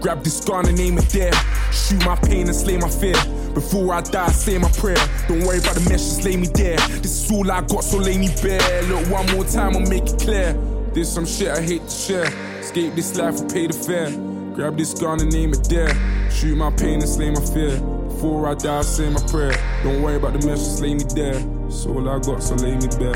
Grab 0.00 0.22
this 0.22 0.44
gun 0.44 0.68
and 0.68 0.78
aim 0.78 0.98
it 0.98 1.08
there. 1.08 1.32
Shoot 1.72 2.04
my 2.04 2.14
pain 2.14 2.46
and 2.46 2.54
slay 2.54 2.76
my 2.76 2.88
fear. 2.88 3.16
Before 3.54 3.92
I 3.92 4.00
die, 4.02 4.28
say 4.28 4.56
my 4.58 4.70
prayer. 4.72 4.96
Don't 5.26 5.44
worry 5.44 5.58
about 5.58 5.74
the 5.74 5.88
mess, 5.90 6.04
just 6.04 6.24
lay 6.24 6.36
me 6.36 6.46
there. 6.54 6.76
This 7.02 7.24
is 7.24 7.32
all 7.32 7.50
I 7.50 7.60
got, 7.62 7.82
so 7.82 7.98
lay 7.98 8.16
me 8.16 8.28
bare. 8.40 8.82
Look, 8.82 9.10
one 9.10 9.26
more 9.32 9.44
time, 9.44 9.74
I'll 9.74 9.80
make 9.80 10.06
it 10.06 10.20
clear. 10.20 10.52
There's 10.92 11.10
some 11.10 11.26
shit 11.26 11.48
I 11.48 11.60
hate 11.60 11.84
to 11.88 11.90
share. 11.90 12.60
Escape 12.60 12.94
this 12.94 13.16
life 13.18 13.40
or 13.40 13.48
pay 13.48 13.66
the 13.66 13.72
fare. 13.72 14.10
Grab 14.54 14.76
this 14.76 14.94
gun 14.94 15.20
and 15.20 15.34
aim 15.34 15.52
it 15.52 15.68
there. 15.68 15.92
Shoot 16.30 16.56
my 16.56 16.70
pain 16.70 17.00
and 17.00 17.08
slay 17.08 17.30
my 17.30 17.40
fear. 17.40 17.80
Before 17.80 18.48
I 18.48 18.54
die, 18.54 18.82
say 18.82 19.10
my 19.10 19.20
prayer. 19.26 19.56
Don't 19.82 20.02
worry 20.02 20.16
about 20.16 20.38
the 20.38 20.46
mess, 20.46 20.60
just 20.60 20.80
lay 20.80 20.94
me 20.94 21.04
there. 21.14 21.38
It's 21.66 21.84
all 21.86 22.08
I 22.08 22.18
got, 22.20 22.42
so 22.42 22.54
lay 22.54 22.76
me 22.76 22.86
bare. 22.98 23.14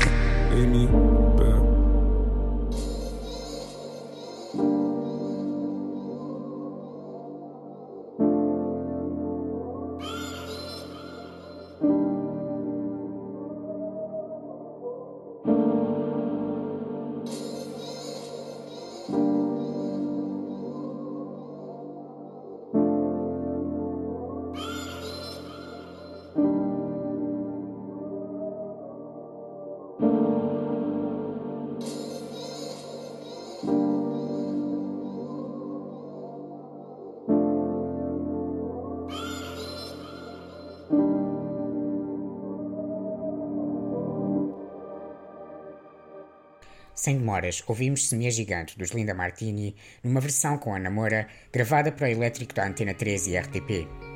Lay 0.51 0.65
me 0.65 0.87
bare. 1.37 1.52
Sem 47.03 47.17
demoras, 47.17 47.61
ouvimos 47.67 48.07
Semia 48.07 48.31
Gigante 48.31 48.77
dos 48.77 48.91
Linda 48.91 49.13
Martini 49.13 49.75
numa 50.01 50.21
versão 50.21 50.57
com 50.57 50.73
a 50.73 50.79
Namora 50.79 51.27
gravada 51.51 51.91
para 51.91 52.07
o 52.07 52.09
elétrico 52.09 52.53
da 52.53 52.65
Antena 52.65 52.93
13 52.93 53.31
e 53.31 53.37
RTP. 53.37 54.12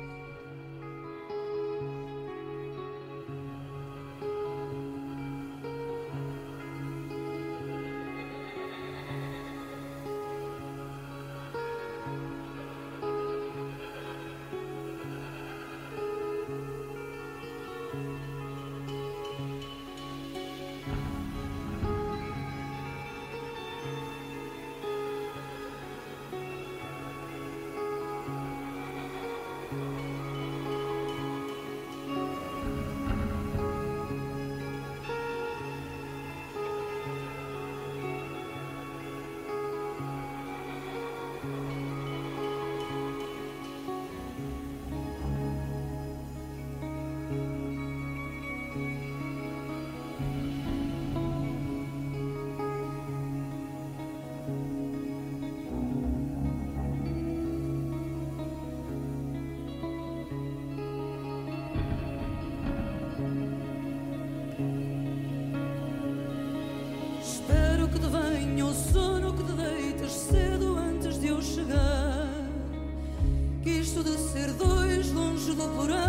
bulup 75.58 75.76
buraya 75.78 76.07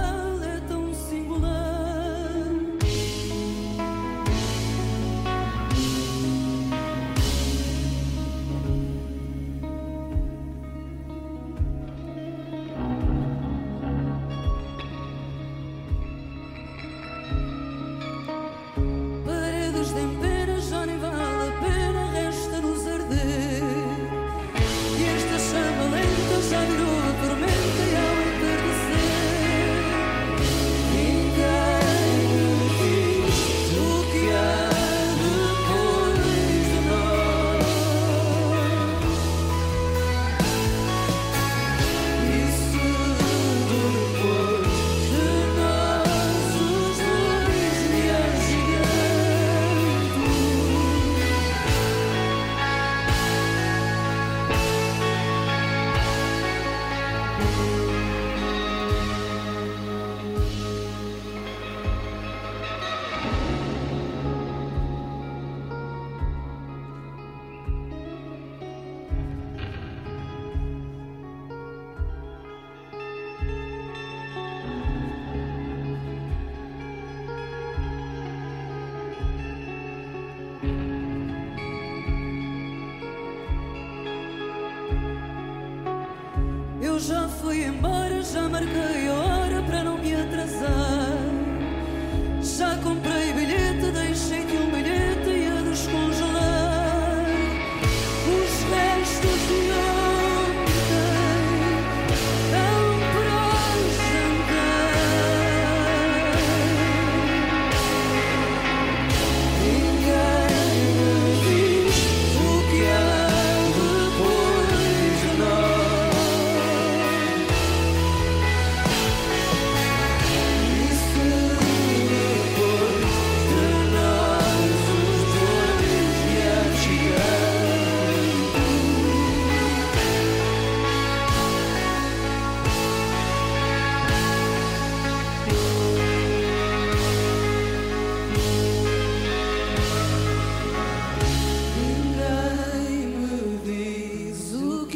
fui 87.42 87.64
embora, 87.66 88.22
já 88.22 88.48
marquei 88.50 89.08
a 89.08 89.14
hora 89.14 89.62
para 89.64 89.84
não 89.84 89.98
me 89.98 90.14
atrasar. 90.14 91.18
Já 92.42 92.76
comprei 92.78 93.29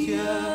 Yeah. 0.05 0.52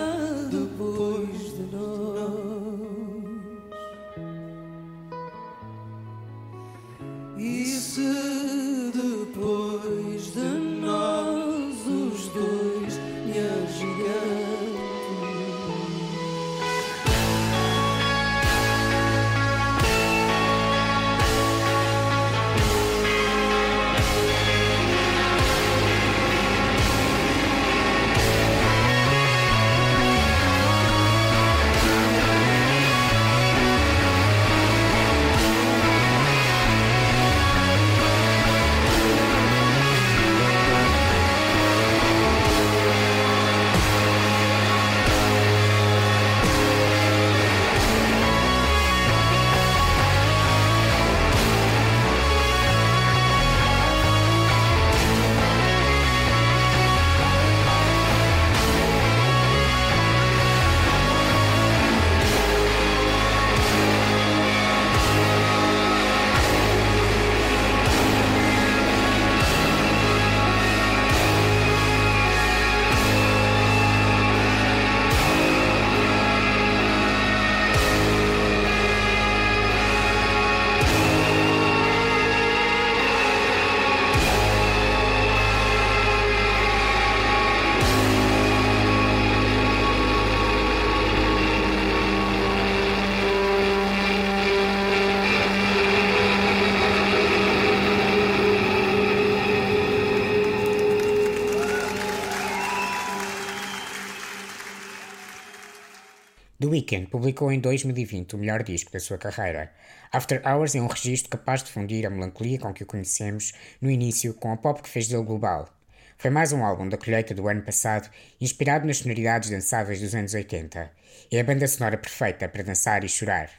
Weeknd 106.89 107.07
publicou 107.09 107.53
em 107.53 107.61
2020 107.61 108.35
o 108.35 108.39
melhor 108.39 108.63
disco 108.63 108.91
da 108.91 108.99
sua 108.99 109.19
carreira. 109.19 109.71
After 110.11 110.41
Hours 110.47 110.75
é 110.75 110.81
um 110.81 110.87
registro 110.87 111.29
capaz 111.29 111.63
de 111.63 111.71
fundir 111.71 112.07
a 112.07 112.11
melancolia 112.11 112.59
com 112.59 112.73
que 112.73 112.83
o 112.83 112.87
conhecemos 112.87 113.53
no 113.79 113.91
início 113.91 114.33
com 114.33 114.51
a 114.51 114.57
pop 114.57 114.83
que 114.83 114.89
fez 114.89 115.07
dele 115.07 115.23
global. 115.23 115.69
Foi 116.17 116.31
mais 116.31 116.51
um 116.51 116.65
álbum 116.65 116.89
da 116.89 116.97
colheita 116.97 117.35
do 117.35 117.47
ano 117.47 117.63
passado, 117.63 118.09
inspirado 118.41 118.87
nas 118.87 118.99
sonoridades 118.99 119.51
dançáveis 119.51 120.01
dos 120.01 120.15
anos 120.15 120.33
80. 120.33 120.91
É 121.31 121.41
a 121.41 121.45
banda 121.45 121.69
sonora 121.69 121.99
perfeita 121.99 122.49
para 122.49 122.65
dançar 122.65 123.05
e 123.05 123.09
chorar. 123.09 123.51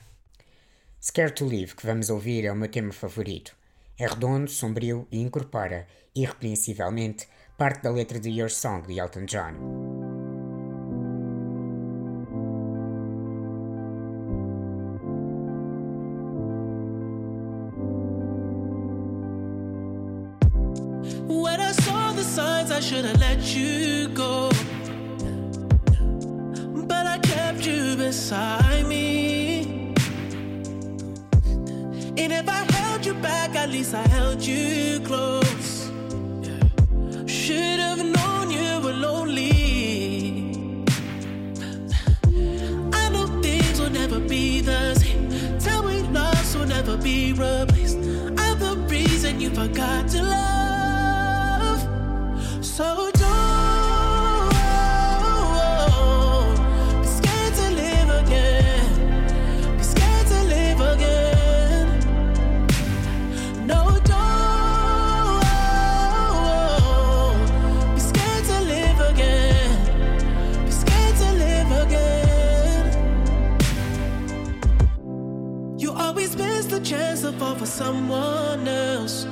Scared 1.02 1.36
to 1.36 1.46
Live, 1.46 1.76
que 1.76 1.86
vamos 1.86 2.10
ouvir, 2.10 2.46
é 2.46 2.52
o 2.52 2.56
meu 2.56 2.68
tema 2.68 2.92
favorito. 2.92 3.56
É 3.98 4.08
redondo, 4.08 4.50
sombrio 4.50 5.08
e 5.12 5.20
incorpora, 5.20 5.88
irrepreensivelmente, 6.16 7.28
parte 7.58 7.84
da 7.84 7.92
letra 7.92 8.20
de 8.20 8.30
Your 8.30 8.50
Song 8.50 8.88
de 8.88 9.00
Elton 9.00 9.26
John. 9.26 9.89
Fall 77.40 77.56
for 77.56 77.66
someone 77.66 78.68
else. 78.68 79.26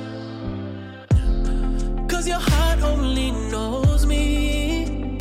Cause 2.08 2.26
your 2.26 2.40
heart 2.40 2.80
only 2.82 3.32
knows 3.52 4.06
me. 4.06 5.18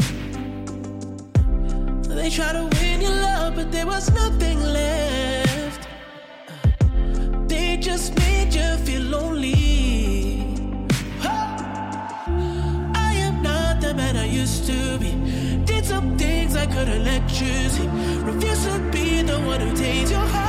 They 2.08 2.30
try 2.30 2.54
to 2.54 2.64
win 2.80 3.02
your 3.02 3.12
love, 3.12 3.56
but 3.56 3.74
there 3.74 3.86
was 3.86 4.10
nothing 4.12 4.60
left. 4.62 5.82
They 7.50 7.76
just 7.76 8.16
made 8.20 8.54
you 8.54 8.70
feel 8.86 9.02
lonely. 9.02 10.56
I 13.08 13.12
am 13.28 13.42
not 13.44 13.82
the 13.82 13.94
man 13.94 14.16
I 14.16 14.28
used 14.28 14.66
to 14.68 14.98
be. 14.98 15.12
Did 15.66 15.84
some 15.86 16.18
things 16.18 16.56
I 16.56 16.66
couldn't 16.66 17.04
let 17.04 17.30
you 17.42 17.54
see. 17.70 17.88
Refuse 18.30 18.66
to 18.66 18.80
be 18.94 19.24
the 19.24 19.40
one 19.42 19.60
who 19.60 19.76
takes 19.76 20.10
your 20.10 20.28
heart. 20.34 20.47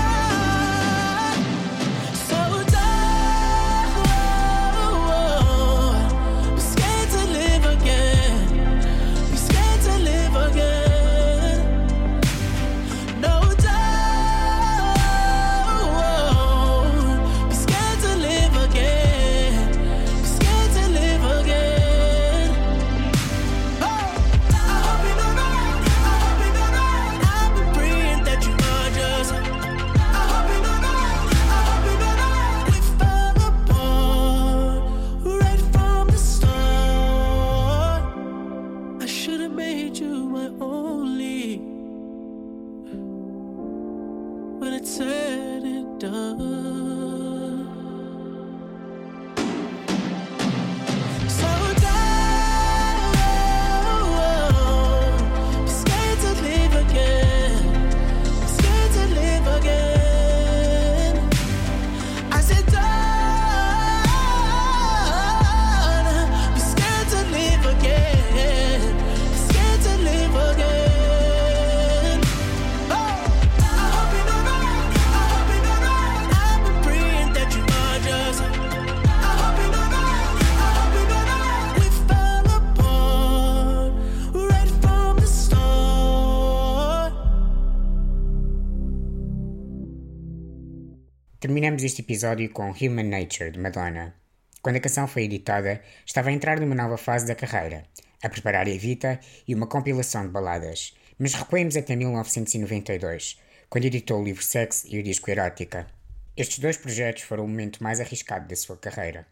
Terminamos 91.58 91.82
este 91.82 92.02
episódio 92.02 92.48
com 92.50 92.70
Human 92.70 93.08
Nature 93.08 93.50
de 93.50 93.58
Madonna. 93.58 94.14
Quando 94.62 94.76
a 94.76 94.80
canção 94.80 95.08
foi 95.08 95.24
editada, 95.24 95.82
estava 96.06 96.28
a 96.28 96.32
entrar 96.32 96.60
numa 96.60 96.72
nova 96.72 96.96
fase 96.96 97.26
da 97.26 97.34
carreira, 97.34 97.84
a 98.22 98.28
preparar 98.28 98.68
Evita 98.68 99.18
e 99.44 99.56
uma 99.56 99.66
compilação 99.66 100.22
de 100.22 100.28
baladas. 100.28 100.94
Mas 101.18 101.34
recuemos 101.34 101.76
até 101.76 101.96
1992, 101.96 103.40
quando 103.68 103.86
editou 103.86 104.20
o 104.20 104.24
livro 104.24 104.40
Sex 104.40 104.84
e 104.86 105.00
o 105.00 105.02
disco 105.02 105.32
Erótica. 105.32 105.88
Estes 106.36 106.60
dois 106.60 106.76
projetos 106.76 107.24
foram 107.24 107.44
o 107.44 107.48
momento 107.48 107.82
mais 107.82 107.98
arriscado 107.98 108.46
da 108.46 108.54
sua 108.54 108.76
carreira. 108.76 109.26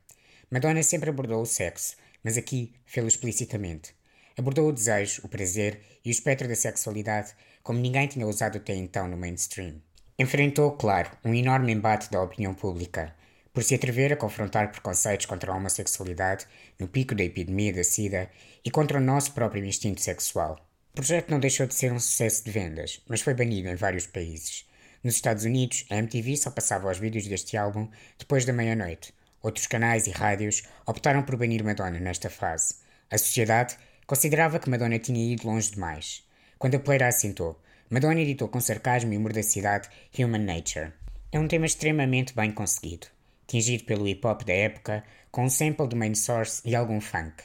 Madonna 0.50 0.82
sempre 0.82 1.10
abordou 1.10 1.40
o 1.40 1.46
sexo, 1.46 1.94
mas 2.24 2.36
aqui 2.36 2.74
fê-lo 2.84 3.06
explicitamente. 3.06 3.94
Abordou 4.36 4.68
o 4.68 4.72
desejo, 4.72 5.22
o 5.22 5.28
prazer 5.28 5.80
e 6.04 6.08
o 6.08 6.10
espectro 6.10 6.48
da 6.48 6.56
sexualidade 6.56 7.36
como 7.62 7.78
ninguém 7.78 8.08
tinha 8.08 8.26
usado 8.26 8.56
até 8.58 8.74
então 8.74 9.06
no 9.06 9.16
mainstream. 9.16 9.80
Enfrentou, 10.18 10.72
claro, 10.72 11.10
um 11.22 11.34
enorme 11.34 11.72
embate 11.72 12.10
da 12.10 12.22
opinião 12.22 12.54
pública, 12.54 13.14
por 13.52 13.62
se 13.62 13.74
atrever 13.74 14.14
a 14.14 14.16
confrontar 14.16 14.72
preconceitos 14.72 15.26
contra 15.26 15.52
a 15.52 15.54
homossexualidade 15.54 16.46
no 16.78 16.88
pico 16.88 17.14
da 17.14 17.22
epidemia 17.22 17.70
da 17.70 17.84
SIDA 17.84 18.30
e 18.64 18.70
contra 18.70 18.96
o 18.96 19.00
nosso 19.00 19.32
próprio 19.32 19.62
instinto 19.62 20.00
sexual. 20.00 20.58
O 20.92 20.96
projeto 20.96 21.30
não 21.30 21.38
deixou 21.38 21.66
de 21.66 21.74
ser 21.74 21.92
um 21.92 21.98
sucesso 21.98 22.42
de 22.42 22.50
vendas, 22.50 23.02
mas 23.06 23.20
foi 23.20 23.34
banido 23.34 23.68
em 23.68 23.74
vários 23.74 24.06
países. 24.06 24.66
Nos 25.04 25.16
Estados 25.16 25.44
Unidos, 25.44 25.84
a 25.90 25.96
MTV 25.96 26.34
só 26.38 26.50
passava 26.50 26.90
os 26.90 26.98
vídeos 26.98 27.26
deste 27.26 27.54
álbum 27.58 27.86
depois 28.18 28.46
da 28.46 28.54
meia-noite. 28.54 29.12
Outros 29.42 29.66
canais 29.66 30.06
e 30.06 30.12
rádios 30.12 30.62
optaram 30.86 31.22
por 31.22 31.36
banir 31.36 31.62
Madonna 31.62 32.00
nesta 32.00 32.30
fase. 32.30 32.76
A 33.10 33.18
sociedade 33.18 33.76
considerava 34.06 34.58
que 34.58 34.70
Madonna 34.70 34.98
tinha 34.98 35.34
ido 35.34 35.46
longe 35.46 35.72
demais. 35.72 36.24
Quando 36.58 36.76
a 36.76 36.80
poeira 36.80 37.06
assentou, 37.06 37.60
Madonna 37.88 38.20
editou 38.20 38.48
com 38.48 38.60
sarcasmo 38.60 39.12
e 39.12 39.18
mordacidade 39.18 39.88
Human 40.18 40.40
Nature. 40.40 40.92
É 41.30 41.38
um 41.38 41.46
tema 41.46 41.66
extremamente 41.66 42.34
bem 42.34 42.50
conseguido, 42.50 43.06
tingido 43.46 43.84
pelo 43.84 44.06
hip-hop 44.06 44.42
da 44.44 44.52
época, 44.52 45.04
com 45.30 45.44
um 45.44 45.48
sample 45.48 45.86
do 45.86 45.94
main 45.94 46.12
source 46.16 46.60
e 46.64 46.74
algum 46.74 47.00
funk. 47.00 47.44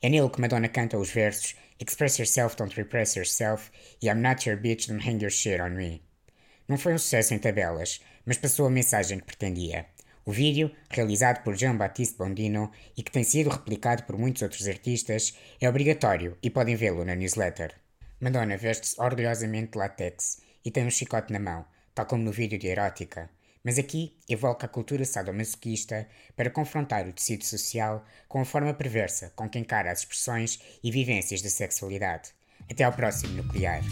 É 0.00 0.08
nele 0.08 0.30
que 0.30 0.40
Madonna 0.40 0.70
canta 0.70 0.96
os 0.96 1.10
versos 1.10 1.54
Express 1.78 2.18
yourself, 2.18 2.56
don't 2.56 2.74
repress 2.74 3.18
yourself 3.18 3.70
e 4.00 4.06
I'm 4.06 4.22
not 4.22 4.48
your 4.48 4.58
bitch, 4.58 4.88
don't 4.88 5.06
hang 5.06 5.22
your 5.22 5.30
shit 5.30 5.60
on 5.60 5.70
me. 5.70 6.02
Não 6.66 6.78
foi 6.78 6.94
um 6.94 6.98
sucesso 6.98 7.34
em 7.34 7.38
tabelas, 7.38 8.00
mas 8.24 8.38
passou 8.38 8.66
a 8.66 8.70
mensagem 8.70 9.18
que 9.18 9.26
pretendia. 9.26 9.84
O 10.24 10.32
vídeo, 10.32 10.70
realizado 10.88 11.42
por 11.42 11.54
Jean-Baptiste 11.54 12.16
Bondino 12.16 12.70
e 12.96 13.02
que 13.02 13.12
tem 13.12 13.24
sido 13.24 13.50
replicado 13.50 14.04
por 14.04 14.16
muitos 14.16 14.40
outros 14.40 14.66
artistas, 14.66 15.36
é 15.60 15.68
obrigatório 15.68 16.38
e 16.42 16.48
podem 16.48 16.76
vê-lo 16.76 17.04
na 17.04 17.14
newsletter. 17.14 17.81
Madonna 18.22 18.56
veste-se 18.56 19.00
orgulhosamente 19.00 19.72
de 19.72 19.78
látex 19.78 20.40
e 20.64 20.70
tem 20.70 20.86
um 20.86 20.90
chicote 20.90 21.32
na 21.32 21.40
mão, 21.40 21.64
tal 21.92 22.06
como 22.06 22.22
no 22.22 22.30
vídeo 22.30 22.56
de 22.56 22.68
Erótica, 22.68 23.28
mas 23.64 23.80
aqui 23.80 24.16
evoca 24.28 24.66
a 24.66 24.68
cultura 24.68 25.04
sadomasoquista 25.04 26.08
para 26.36 26.48
confrontar 26.48 27.04
o 27.08 27.12
tecido 27.12 27.44
social 27.44 28.04
com 28.28 28.40
a 28.40 28.44
forma 28.44 28.74
perversa 28.74 29.32
com 29.34 29.48
que 29.48 29.58
encara 29.58 29.90
as 29.90 30.00
expressões 30.00 30.60
e 30.84 30.92
vivências 30.92 31.42
da 31.42 31.50
sexualidade. 31.50 32.30
Até 32.70 32.84
ao 32.84 32.92
próximo 32.92 33.34
Nuclear. 33.34 33.82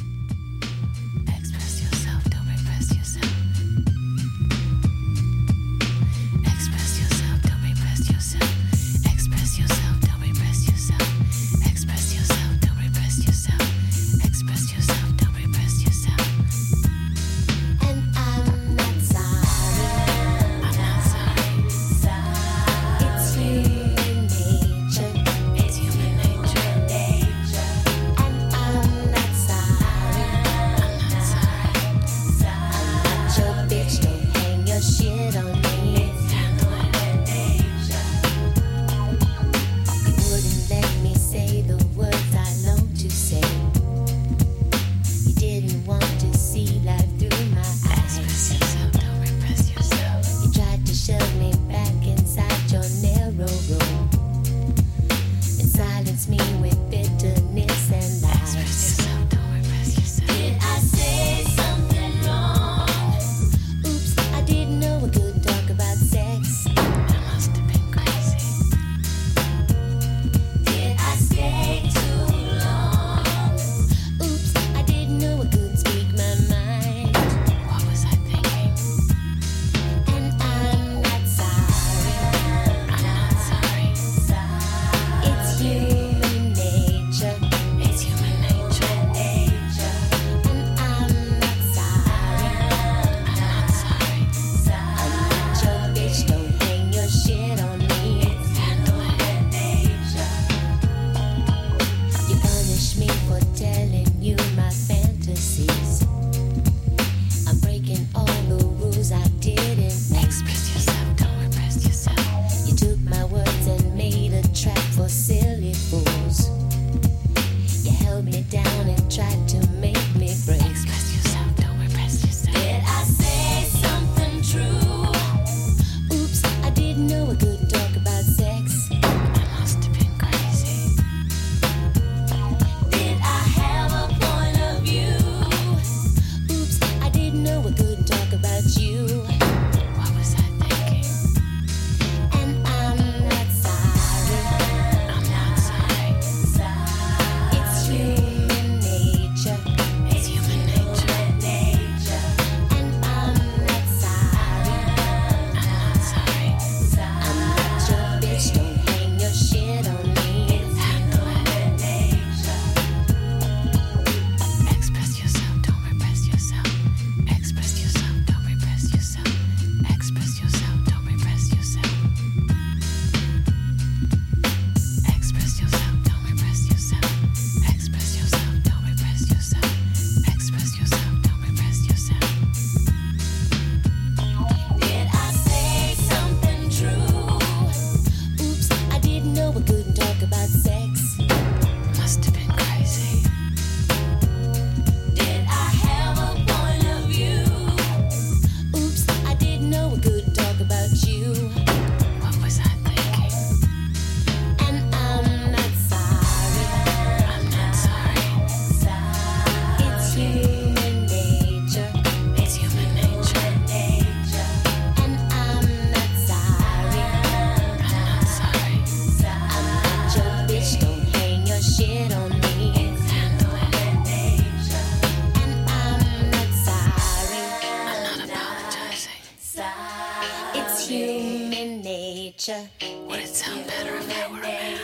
It's 230.62 230.87
human 230.87 231.81
nature. 231.81 232.68
Would 233.07 233.20
it 233.20 233.29
sound 233.29 233.66
better 233.66 233.96
if 233.96 234.09
I 234.14 234.31
were 234.31 234.38
a 234.38 234.42
man? 234.42 234.79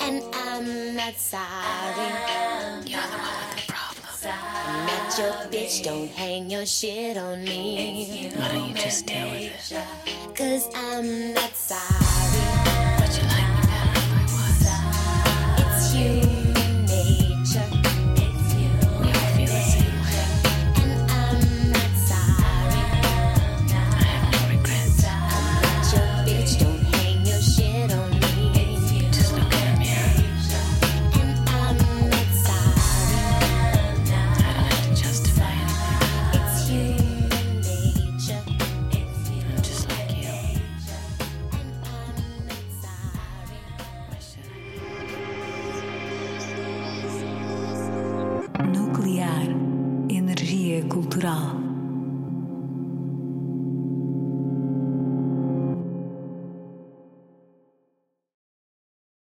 And 0.00 0.22
I'm 0.34 0.96
not 0.96 1.14
sorry. 1.14 2.08
You're 2.88 3.02
the 3.02 3.18
one 3.18 3.36
with 3.50 3.66
the 3.66 3.72
problem. 3.72 4.34
I'm 4.66 4.86
not 4.86 5.18
your 5.18 5.34
bitch, 5.52 5.84
don't 5.84 6.08
hang 6.08 6.48
your 6.50 6.64
shit 6.64 7.18
on 7.18 7.44
me. 7.44 8.32
Why 8.34 8.48
don't 8.48 8.68
you 8.70 8.74
just 8.74 9.04
deal 9.06 9.30
with 9.30 9.72
it? 9.72 10.34
Cause 10.34 10.68
I'm 10.74 11.34
not 11.34 11.54
sorry. 11.54 11.97